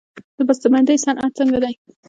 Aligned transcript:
د 0.37 0.39
بسته 0.47 0.67
بندۍ 0.73 0.97
صنعت 1.05 1.31
څنګه 1.39 1.57
دی؟ 1.63 1.73